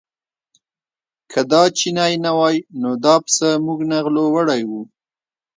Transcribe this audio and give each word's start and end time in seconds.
که 1.31 1.39
دا 1.51 1.61
چینی 1.77 2.13
نه 2.23 2.31
وای 2.37 2.57
نو 2.81 2.89
دا 3.03 3.15
پسه 3.23 3.49
موږ 3.65 3.79
نه 3.91 3.97
غلو 4.05 4.25
وړی 4.33 4.61
و. 4.69 4.71